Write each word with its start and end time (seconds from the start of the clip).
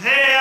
Hey! 0.00 0.31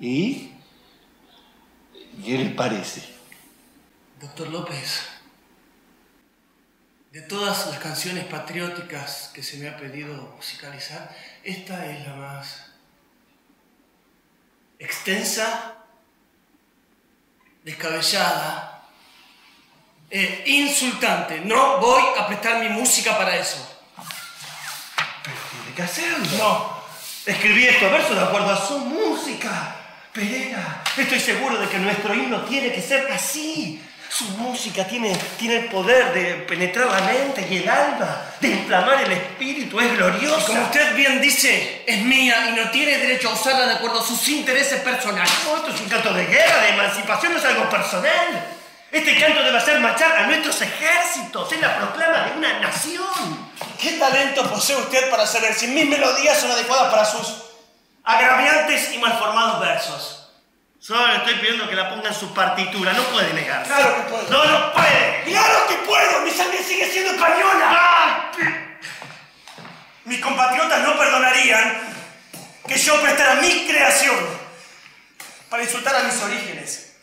¿Y? 0.00 0.52
¿Qué 2.24 2.38
les 2.38 2.54
parece? 2.54 3.02
Doctor 4.20 4.48
López, 4.48 5.02
de 7.12 7.22
todas 7.22 7.66
las 7.66 7.78
canciones 7.78 8.24
patrióticas 8.24 9.30
que 9.32 9.42
se 9.42 9.58
me 9.58 9.68
ha 9.68 9.76
pedido 9.76 10.32
musicalizar, 10.36 11.14
esta 11.44 11.86
es 11.86 12.06
la 12.06 12.14
más 12.14 12.66
extensa, 14.78 15.76
descabellada 17.62 18.84
e 20.10 20.44
insultante. 20.46 21.40
No 21.40 21.78
voy 21.78 22.02
a 22.18 22.26
prestar 22.26 22.62
mi 22.62 22.68
música 22.68 23.16
para 23.16 23.36
eso. 23.36 23.58
Tiene 25.50 25.74
que 25.74 25.82
hacerlo. 25.82 26.38
No. 26.38 26.76
Escribí 27.26 27.66
estos 27.66 27.90
versos 27.90 28.16
de 28.16 28.22
acuerdo 28.22 28.50
a 28.50 28.66
su 28.66 28.78
música. 28.78 29.75
Pereira, 30.16 30.82
estoy 30.96 31.20
seguro 31.20 31.58
de 31.58 31.68
que 31.68 31.76
nuestro 31.76 32.14
himno 32.14 32.40
tiene 32.46 32.72
que 32.72 32.80
ser 32.80 33.06
así. 33.12 33.82
Su 34.08 34.24
música 34.38 34.86
tiene, 34.86 35.14
tiene 35.38 35.56
el 35.56 35.64
poder 35.66 36.14
de 36.14 36.36
penetrar 36.48 36.86
la 36.86 37.00
mente 37.02 37.46
y 37.50 37.58
el 37.58 37.68
alma, 37.68 38.22
de 38.40 38.48
inflamar 38.48 39.02
el 39.02 39.12
espíritu, 39.12 39.78
es 39.78 39.94
gloriosa. 39.94 40.46
Como 40.46 40.62
usted 40.62 40.94
bien 40.94 41.20
dice, 41.20 41.84
es 41.86 42.02
mía 42.02 42.48
y 42.48 42.56
no 42.58 42.70
tiene 42.70 42.96
derecho 42.96 43.28
a 43.28 43.34
usarla 43.34 43.66
de 43.66 43.74
acuerdo 43.74 44.00
a 44.00 44.06
sus 44.06 44.26
intereses 44.28 44.80
personales. 44.80 45.30
No, 45.44 45.56
esto 45.58 45.74
es 45.74 45.80
un 45.82 45.88
canto 45.90 46.14
de 46.14 46.24
guerra, 46.24 46.62
de 46.62 46.68
emancipación, 46.70 47.34
no 47.34 47.38
es 47.38 47.44
algo 47.44 47.68
personal. 47.68 48.46
Este 48.90 49.20
canto 49.20 49.42
debe 49.42 49.58
hacer 49.58 49.80
marchar 49.80 50.16
a 50.16 50.26
nuestros 50.28 50.62
ejércitos, 50.62 51.52
es 51.52 51.60
la 51.60 51.76
proclama 51.76 52.20
de 52.22 52.38
una 52.38 52.58
nación. 52.60 53.50
¿Qué 53.78 53.92
talento 53.98 54.50
posee 54.50 54.76
usted 54.76 55.10
para 55.10 55.26
saber 55.26 55.52
si 55.52 55.66
mis 55.66 55.86
melodías 55.86 56.40
son 56.40 56.52
adecuadas 56.52 56.90
para 56.90 57.04
sus 57.04 57.46
agraviantes 58.06 58.92
y 58.94 58.98
malformados 58.98 59.60
versos? 59.60 60.32
Solo 60.78 61.06
le 61.08 61.16
estoy 61.16 61.34
pidiendo 61.34 61.68
que 61.68 61.74
la 61.74 61.90
ponga 61.90 62.08
en 62.08 62.14
su 62.14 62.32
partitura, 62.32 62.92
no 62.92 63.02
puede 63.04 63.32
negarse. 63.34 63.72
Claro 63.72 63.96
que 63.96 64.02
puedo. 64.02 64.30
No, 64.30 64.44
no 64.44 64.72
puede. 64.72 65.24
¡Claro 65.24 65.66
que 65.68 65.74
puedo! 65.78 66.20
¡Mi 66.20 66.30
sangre 66.30 66.62
sigue 66.62 66.88
siendo 66.88 67.12
española! 67.12 68.30
Mis 70.04 70.20
compatriotas 70.20 70.80
no 70.82 70.96
perdonarían 70.96 71.96
que 72.68 72.78
yo 72.78 73.02
prestara 73.02 73.34
mi 73.40 73.66
creación 73.66 74.14
para 75.50 75.64
insultar 75.64 75.96
a 75.96 76.02
mis 76.04 76.22
orígenes. 76.22 76.96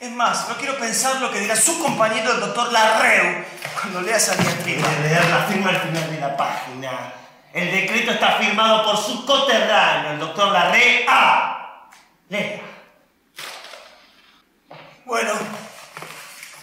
Es 0.00 0.10
más, 0.10 0.48
no 0.48 0.56
quiero 0.56 0.76
pensar 0.76 1.20
lo 1.20 1.30
que 1.30 1.38
dirá 1.38 1.54
su 1.54 1.80
compañero 1.80 2.32
el 2.32 2.40
doctor 2.40 2.72
Larreu 2.72 3.44
cuando 3.80 4.02
lea 4.02 4.16
esa 4.16 4.34
diatriba. 4.34 4.88
Leer 5.02 5.24
la 5.26 5.44
firma 5.44 5.70
al 5.70 5.80
final 5.80 6.10
de 6.10 6.20
la 6.20 6.36
página. 6.36 7.12
El 7.54 7.70
decreto 7.70 8.10
está 8.10 8.32
firmado 8.32 8.84
por 8.84 8.96
su 8.96 9.24
coterráneo, 9.24 10.10
el 10.10 10.18
doctor 10.18 10.48
Larrea. 10.48 11.88
Lea. 12.28 12.60
Bueno, 15.04 15.32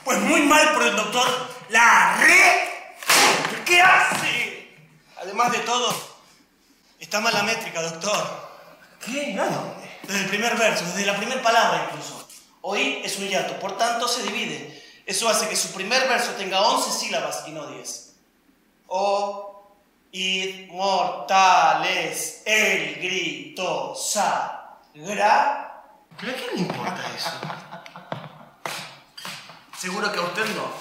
pues 0.03 0.19
muy 0.19 0.41
mal 0.41 0.73
por 0.73 0.83
el 0.83 0.95
doctor 0.97 1.25
Larreu. 1.69 2.59
¿Qué 3.65 3.81
hace? 3.81 4.75
Además 5.21 5.53
de 5.53 5.59
todo, 5.59 5.95
está 6.99 7.21
mal 7.21 7.33
la 7.35 7.43
métrica, 7.43 7.81
doctor. 7.83 8.49
¿Qué? 9.05 9.39
¿A 9.39 9.45
dónde? 9.45 9.99
Desde 10.03 10.23
el 10.23 10.27
primer 10.29 10.57
verso, 10.57 10.83
desde 10.83 11.05
la 11.05 11.15
primera 11.15 11.41
palabra 11.41 11.87
incluso. 11.89 12.27
Oír 12.59 12.99
es 13.05 13.17
un 13.17 13.29
hiato, 13.29 13.57
por 13.61 13.77
tanto 13.77 14.09
se 14.09 14.23
divide. 14.23 14.83
Eso 15.05 15.29
hace 15.29 15.47
que 15.47 15.55
su 15.55 15.71
primer 15.71 16.09
verso 16.09 16.31
tenga 16.31 16.59
11 16.61 16.99
sílabas 16.99 17.43
y 17.47 17.51
no 17.51 17.67
10. 17.67 18.13
O, 18.87 19.50
id, 20.11 20.69
mortales, 20.71 22.43
el 22.45 22.95
grito, 22.95 23.95
sagra. 23.95 25.83
¿Pero 26.19 26.31
a 26.31 26.35
quién 26.35 26.49
le 26.53 26.61
importa 26.61 27.01
eso? 27.15 27.31
Seguro 29.77 30.11
que 30.11 30.19
a 30.19 30.23
usted 30.23 30.45
no. 30.55 30.71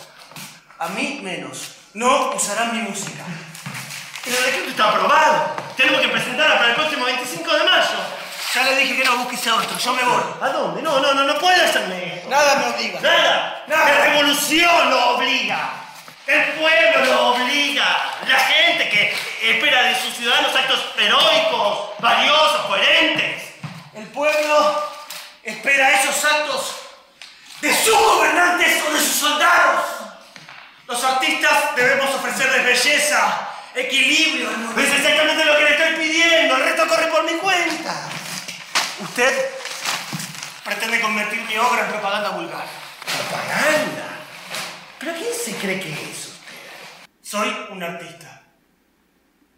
A 0.79 0.89
mí 0.89 1.21
menos. 1.23 1.77
No 1.95 2.33
usarán 2.35 2.77
mi 2.77 2.89
música. 2.89 3.25
El 4.27 4.33
decreto 4.33 4.71
está 4.71 4.91
aprobado. 4.91 5.57
Tenemos 5.77 6.01
que 6.03 6.09
presentarla 6.09 6.59
para 6.59 6.71
el 6.71 6.75
próximo 6.75 7.05
25 7.07 7.53
de 7.55 7.65
mayo. 7.65 7.99
Ya 8.55 8.65
le 8.65 8.77
dije 8.77 8.97
que 8.97 9.05
no 9.05 9.17
busques 9.19 9.47
a 9.47 9.55
otro, 9.55 9.79
yo 9.79 9.95
me 9.95 10.03
voy. 10.03 10.23
¿A 10.41 10.49
dónde? 10.49 10.83
No, 10.83 10.99
no, 11.01 11.15
no, 11.15 11.25
no 11.25 11.39
puede 11.39 11.65
hacerme 11.65 12.17
esto. 12.17 12.29
Nada 12.29 12.57
me 12.57 12.75
obliga. 12.75 13.01
Nada. 13.01 13.65
Nada. 13.69 13.85
La 13.85 14.05
revolución 14.07 14.91
lo 14.91 15.17
obliga. 15.17 15.71
El 16.27 16.43
pueblo 16.53 17.05
lo 17.07 17.29
obliga. 17.31 18.19
La 18.29 18.39
gente 18.39 18.89
que 18.89 19.17
espera 19.51 19.83
de 19.85 19.95
sus 20.01 20.10
ciudadanos 20.21 20.55
actos 20.55 20.85
heroicos, 20.99 21.99
valiosos, 21.99 22.67
coherentes. 22.67 23.55
El 23.95 24.05
pueblo 24.09 24.83
espera 25.43 25.99
esos 25.99 26.23
actos 26.23 26.77
de 27.63 27.75
sus 27.75 27.99
gobernantes 27.99 28.83
o 28.87 28.93
de 28.93 29.01
sus 29.01 29.17
soldados. 29.17 29.87
Los 30.87 31.03
artistas 31.03 31.75
debemos 31.75 32.15
ofrecerles 32.15 32.65
belleza, 32.67 33.49
equilibrio, 33.75 34.51
Pues 34.75 34.89
es 34.89 34.97
exactamente 34.97 35.43
lo 35.43 35.57
que 35.57 35.65
le 35.65 35.71
estoy 35.71 36.07
pidiendo. 36.07 36.57
El 36.57 36.65
resto 36.65 36.87
corre 36.87 37.07
por 37.07 37.25
mi 37.25 37.39
cuenta. 37.39 37.95
Usted 39.01 39.51
pretende 40.63 41.01
convertir 41.01 41.41
mi 41.45 41.57
obra 41.57 41.87
en 41.87 41.93
propaganda 41.93 42.29
vulgar. 42.31 42.67
Propaganda. 43.07 44.09
¿Pero 44.99 45.13
quién 45.15 45.33
se 45.33 45.57
cree 45.57 45.81
que 45.81 45.93
es 45.95 46.27
usted? 46.27 46.55
Soy 47.23 47.69
un 47.71 47.83
artista 47.83 48.40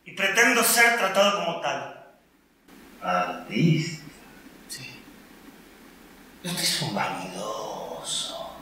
y 0.05 0.13
pretendo 0.13 0.63
ser 0.63 0.97
tratado 0.97 1.45
como 1.45 1.61
tal. 1.61 2.05
Artista. 3.03 4.05
Sí. 4.69 5.01
Usted 6.45 6.63
es 6.63 6.83
un 6.83 6.95
vanidoso, 6.95 8.57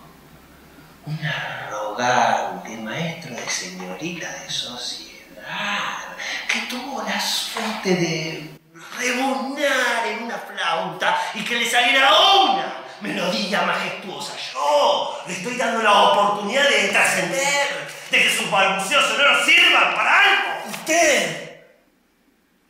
un 1.07 1.19
arrogante 1.25 2.77
maestro 2.79 3.35
de 3.35 3.49
señorita 3.49 4.31
de 4.33 4.51
sociedad 4.51 6.17
que 6.49 6.61
tuvo 6.63 7.03
la 7.03 7.21
suerte 7.21 7.95
de 7.95 8.51
rebuznar 8.99 10.07
en 10.07 10.25
una 10.25 10.39
flauta 10.39 11.19
y 11.35 11.45
que 11.45 11.57
le 11.57 11.69
saliera 11.69 12.11
una 12.43 12.75
melodía 13.01 13.63
majestuosa. 13.63 14.35
Yo 14.53 15.23
le 15.27 15.35
estoy 15.35 15.57
dando 15.57 15.83
la 15.83 15.93
oportunidad 15.93 16.69
de 16.69 16.89
trascender, 16.89 17.89
de 18.11 18.23
que 18.23 18.31
sus 18.31 18.51
balbuceos 18.51 19.05
sonoros 19.07 19.45
sirvan 19.45 19.95
para 19.95 20.23
algo. 20.23 20.60
Usted 20.91 21.63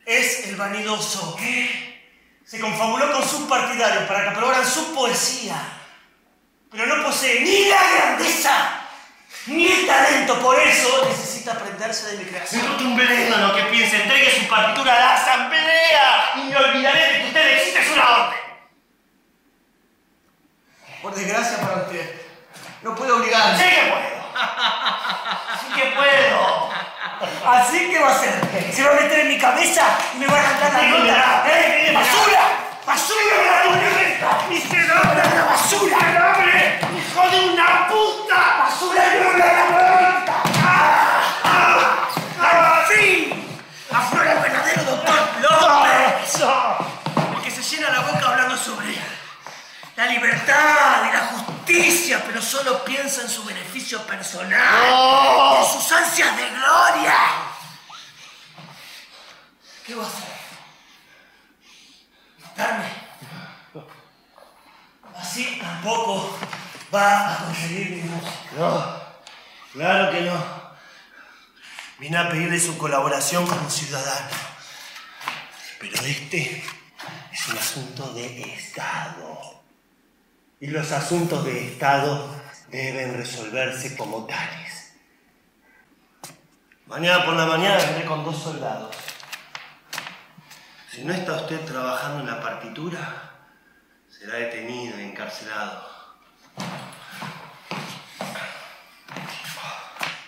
es 0.05 0.47
el 0.47 0.55
vanidoso. 0.55 1.35
Se 2.45 2.59
confabuló 2.59 3.11
con 3.13 3.27
sus 3.27 3.49
partidarios 3.49 4.03
para 4.03 4.21
que 4.21 4.29
aprobaran 4.29 4.63
su 4.63 4.93
poesía. 4.93 5.55
Pero 6.69 6.85
no 6.85 7.03
posee 7.03 7.41
ni 7.41 7.65
la 7.67 7.81
grandeza 7.95 8.81
ni 9.47 9.71
el 9.71 9.87
talento. 9.87 10.39
Por 10.39 10.59
eso 10.59 11.03
necesita 11.09 11.53
aprenderse 11.53 12.11
de 12.11 12.17
mi 12.23 12.25
creación. 12.25 12.63
No 12.63 12.77
tumblendo 12.77 13.37
lo 13.37 13.55
que 13.55 13.63
piense, 13.63 14.03
entregue 14.03 14.39
su 14.39 14.47
partitura 14.47 14.95
a 14.95 14.99
la 14.99 15.13
asamblea 15.15 16.31
y 16.35 16.43
me 16.43 16.57
olvidaré 16.57 17.01
de 17.01 17.21
que 17.21 17.27
usted 17.27 17.57
existe, 17.57 17.81
es 17.81 17.91
una 17.91 18.09
orden. 18.17 18.39
Por 21.01 21.15
desgracia 21.15 21.57
para 21.59 21.81
usted, 21.85 22.21
no 22.83 22.93
puedo 22.93 23.17
obligarme. 23.17 23.57
Sí 23.57 23.63
que 23.67 23.81
puedo. 23.89 24.21
Sí 25.59 25.73
que 25.73 25.85
puedo. 25.95 26.70
Así 27.45 27.89
que 27.89 27.99
va 27.99 28.11
a 28.11 28.19
ser. 28.19 28.33
Se 28.73 28.83
va 28.83 28.91
a 28.91 28.95
meter 28.95 29.19
en 29.19 29.27
mi 29.27 29.37
cabeza 29.37 29.83
y 30.15 30.19
me 30.19 30.27
va 30.27 30.37
a 30.37 30.39
arrancar 30.39 30.73
la 30.73 30.81
nota. 30.89 31.43
¡Eh! 31.47 31.87
mira. 31.87 31.99
¡Basura! 31.99 32.43
¡Basura! 32.85 33.35
¡Miserable! 34.49 35.21
¡La 35.35 35.45
basura! 35.45 35.97
¡Miserable! 35.97 36.79
¡Hijo 36.97 37.29
de 37.29 37.39
una 37.53 37.87
puta! 37.87 38.39
¡Basura! 38.59 39.03
¡No 39.21 39.37
la 39.37 40.25
¡Ah! 42.43 42.85
¡Sí! 42.89 43.05
¡Aflora 43.91 44.31
el 44.33 44.39
verdadero 44.39 44.83
doctor 44.83 45.19
López! 45.41 46.41
El 47.35 47.41
que 47.43 47.51
se 47.51 47.61
llena 47.61 47.89
la 47.91 47.99
boca 48.01 48.27
hablando 48.29 48.57
sobre 48.57 48.95
la 49.95 50.05
libertad 50.07 51.03
y 51.07 51.13
la 51.13 51.19
justicia, 51.19 51.40
justicia, 51.73 52.23
pero 52.25 52.41
solo 52.41 52.83
piensa 52.83 53.21
en 53.21 53.29
su 53.29 53.43
beneficio 53.43 54.05
personal, 54.05 54.89
¡No! 54.89 55.57
en 55.57 55.65
sus 55.65 55.91
ansias 55.91 56.35
de 56.37 56.49
gloria. 56.49 57.15
¿Qué 59.85 59.95
va 59.95 60.03
a 60.03 60.07
hacer? 60.07 60.29
¿Matarme? 62.43 63.01
Así 65.15 65.59
tampoco 65.61 66.37
va 66.93 67.33
a 67.33 67.37
conseguir 67.45 67.89
mi. 67.91 68.11
No, 68.57 69.01
claro 69.73 70.11
que 70.11 70.21
no. 70.21 70.61
Vine 71.99 72.17
a 72.17 72.29
pedirle 72.29 72.59
su 72.59 72.77
colaboración 72.77 73.45
como 73.45 73.69
ciudadano. 73.69 74.29
Pero 75.79 76.01
este 76.03 76.63
es 77.31 77.47
un 77.47 77.57
asunto 77.57 78.13
de 78.13 78.53
Estado. 78.53 79.60
Y 80.61 80.67
los 80.67 80.91
asuntos 80.91 81.43
de 81.43 81.69
Estado 81.69 82.39
deben 82.69 83.17
resolverse 83.17 83.97
como 83.97 84.27
tales. 84.27 84.93
Mañana 86.85 87.25
por 87.25 87.33
la 87.35 87.47
mañana 87.47 87.77
vendré 87.77 88.05
con 88.05 88.23
dos 88.23 88.37
soldados. 88.37 88.95
Si 90.91 91.03
no 91.03 91.13
está 91.13 91.37
usted 91.37 91.59
trabajando 91.65 92.19
en 92.19 92.27
la 92.27 92.39
partitura, 92.39 93.39
será 94.07 94.35
detenido 94.35 94.99
y 94.99 95.05
encarcelado. 95.05 95.89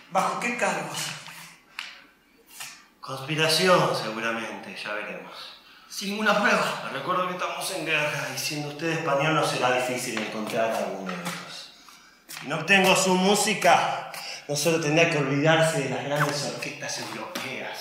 ¿Bajo 0.09 0.39
qué 0.39 0.57
cargos? 0.57 0.97
Conspiración, 3.00 3.95
seguramente, 3.95 4.75
ya 4.83 4.94
veremos. 4.94 5.62
Sin 5.94 6.10
ninguna 6.10 6.42
prueba. 6.42 6.90
Recuerdo 6.92 7.28
que 7.28 7.34
estamos 7.34 7.69
en 7.69 7.86
guerra 7.86 8.28
y 8.36 8.40
siendo 8.40 8.69
usted 8.69 8.88
español 8.88 9.36
no 9.36 9.45
será 9.45 9.74
difícil 9.74 10.18
encontrar 10.18 10.72
argumentos. 10.72 11.72
Si 12.28 12.48
no 12.48 12.56
obtengo 12.56 12.95
su 12.95 13.13
música, 13.13 14.12
no 14.48 14.56
solo 14.56 14.81
tendrá 14.81 15.07
que 15.12 15.19
olvidarse 15.19 15.81
de 15.81 15.90
las 15.90 16.04
grandes 16.04 16.45
orquestas 16.45 16.98
europeas, 16.98 17.78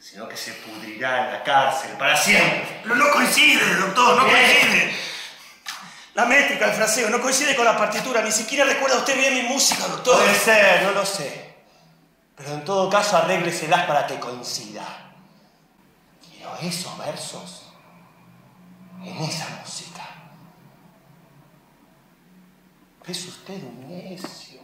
sino 0.00 0.28
que 0.28 0.36
se 0.36 0.54
pudrirá 0.54 1.26
en 1.26 1.32
la 1.34 1.44
cárcel 1.44 1.92
para 1.92 2.16
siempre. 2.16 2.80
Pero 2.82 2.96
no 2.96 3.08
coincide, 3.12 3.76
doctor, 3.76 4.16
no 4.16 4.28
coincide. 4.28 4.92
La 6.14 6.24
métrica, 6.24 6.66
el 6.66 6.72
fraseo, 6.72 7.10
no 7.10 7.20
coincide 7.20 7.54
con 7.54 7.64
la 7.64 7.78
partitura. 7.78 8.22
Ni 8.22 8.32
siquiera 8.32 8.64
recuerda 8.64 8.96
usted 8.96 9.16
bien 9.16 9.34
mi 9.34 9.42
música, 9.42 9.86
doctor. 9.86 10.16
Puede 10.16 10.34
ser, 10.34 10.82
no 10.82 10.90
lo 10.90 11.06
sé. 11.06 11.54
Pero 12.36 12.54
en 12.54 12.64
todo 12.64 12.90
caso, 12.90 13.16
arrégleselas 13.18 13.86
para 13.86 14.04
que 14.04 14.18
coincida. 14.18 15.09
Esos 16.62 16.96
versos 16.98 17.70
en 19.02 19.16
esa 19.16 19.60
música. 19.60 20.06
Es 23.06 23.26
usted 23.26 23.62
un 23.64 23.88
necio. 23.88 24.60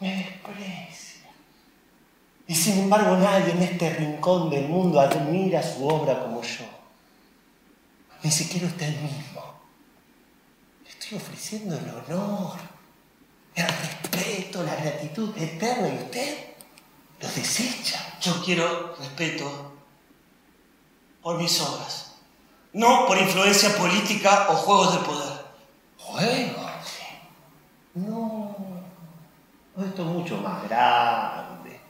Me 0.00 0.16
desprecia. 0.16 1.30
Y 2.46 2.54
sin 2.54 2.80
embargo 2.80 3.16
nadie 3.16 3.52
en 3.52 3.62
este 3.62 3.90
rincón 3.94 4.50
del 4.50 4.68
mundo 4.68 5.00
admira 5.00 5.62
su 5.62 5.86
obra 5.86 6.20
como 6.20 6.42
yo. 6.42 6.64
Ni 8.22 8.30
siquiera 8.30 8.66
usted 8.66 8.88
mismo. 9.00 9.42
Le 10.84 10.90
estoy 10.90 11.18
ofreciendo 11.18 11.78
el 11.78 11.88
honor, 11.88 12.58
el 13.54 13.66
respeto, 13.66 14.62
la 14.62 14.74
gratitud 14.76 15.36
eterna 15.36 15.88
y 15.88 15.96
usted 16.04 16.54
lo 17.20 17.28
desecha. 17.28 18.18
Yo 18.20 18.42
quiero 18.44 18.96
respeto 18.96 19.77
por 21.28 21.36
mis 21.36 21.60
obras, 21.60 22.12
no 22.72 23.06
por 23.06 23.18
influencia 23.18 23.76
política 23.76 24.46
o 24.48 24.54
juegos 24.54 24.94
de 24.94 25.00
poder. 25.00 25.44
¿Juegos? 25.98 26.72
No. 27.92 28.56
Esto 29.76 30.02
es 30.04 30.08
mucho 30.08 30.38
más 30.38 30.66
grande. 30.66 31.80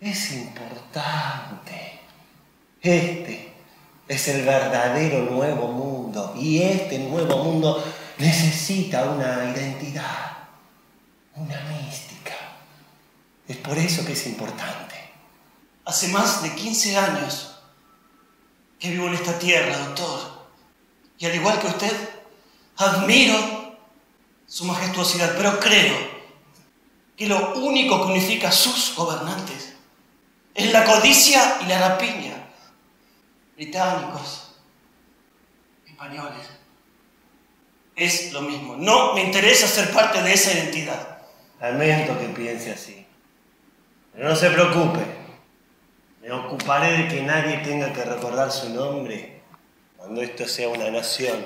Es 0.00 0.32
importante. 0.32 2.00
Este 2.82 3.54
es 4.08 4.26
el 4.26 4.44
verdadero 4.44 5.30
nuevo 5.30 5.68
mundo. 5.68 6.34
Y 6.36 6.60
este 6.60 6.98
nuevo 6.98 7.44
mundo 7.44 7.84
necesita 8.18 9.04
una 9.04 9.44
identidad, 9.44 10.38
una 11.36 11.60
mística. 11.70 12.34
Es 13.46 13.58
por 13.58 13.78
eso 13.78 14.04
que 14.04 14.14
es 14.14 14.26
importante. 14.26 14.96
Hace 15.84 16.08
más 16.08 16.42
de 16.42 16.52
15 16.52 16.96
años 16.98 17.55
que 18.78 18.90
vivo 18.90 19.06
en 19.08 19.14
esta 19.14 19.38
tierra, 19.38 19.76
doctor. 19.78 20.20
Y 21.18 21.26
al 21.26 21.34
igual 21.34 21.58
que 21.58 21.66
usted, 21.68 21.92
admiro 22.76 23.76
su 24.46 24.64
majestuosidad, 24.64 25.34
pero 25.36 25.58
creo 25.58 26.16
que 27.16 27.26
lo 27.26 27.54
único 27.54 28.04
que 28.04 28.12
unifica 28.12 28.48
a 28.48 28.52
sus 28.52 28.94
gobernantes 28.94 29.74
es 30.54 30.72
la 30.72 30.84
codicia 30.84 31.58
y 31.62 31.66
la 31.66 31.88
rapiña. 31.88 32.34
Británicos, 33.56 34.52
españoles. 35.86 36.46
Es 37.94 38.32
lo 38.32 38.42
mismo. 38.42 38.76
No 38.76 39.14
me 39.14 39.22
interesa 39.22 39.66
ser 39.66 39.90
parte 39.92 40.22
de 40.22 40.34
esa 40.34 40.52
identidad. 40.52 41.18
Lamento 41.60 42.18
que 42.18 42.26
piense 42.28 42.72
así. 42.72 43.06
Pero 44.12 44.28
no 44.28 44.36
se 44.36 44.50
preocupe. 44.50 45.15
Me 46.26 46.32
ocuparé 46.32 47.04
de 47.04 47.08
que 47.08 47.22
nadie 47.22 47.58
tenga 47.58 47.92
que 47.92 48.02
recordar 48.02 48.50
su 48.50 48.70
nombre 48.70 49.42
cuando 49.96 50.22
esto 50.22 50.44
sea 50.48 50.68
una 50.68 50.90
nación 50.90 51.36